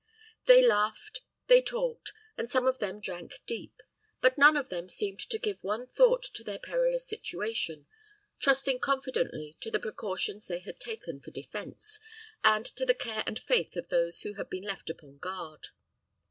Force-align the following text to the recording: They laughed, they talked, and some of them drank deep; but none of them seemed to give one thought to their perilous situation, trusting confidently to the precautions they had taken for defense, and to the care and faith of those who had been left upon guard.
They 0.45 0.65
laughed, 0.65 1.21
they 1.45 1.61
talked, 1.61 2.11
and 2.35 2.49
some 2.49 2.65
of 2.65 2.79
them 2.79 2.99
drank 3.01 3.39
deep; 3.45 3.81
but 4.19 4.35
none 4.35 4.57
of 4.57 4.69
them 4.69 4.89
seemed 4.89 5.19
to 5.29 5.37
give 5.37 5.59
one 5.61 5.85
thought 5.85 6.23
to 6.33 6.43
their 6.43 6.57
perilous 6.57 7.07
situation, 7.07 7.85
trusting 8.39 8.79
confidently 8.79 9.57
to 9.59 9.69
the 9.69 9.79
precautions 9.79 10.47
they 10.47 10.61
had 10.61 10.79
taken 10.79 11.19
for 11.19 11.29
defense, 11.29 11.99
and 12.43 12.65
to 12.65 12.83
the 12.83 12.95
care 12.95 13.23
and 13.27 13.37
faith 13.37 13.75
of 13.75 13.89
those 13.89 14.21
who 14.23 14.33
had 14.33 14.49
been 14.49 14.63
left 14.63 14.89
upon 14.89 15.19
guard. 15.19 15.67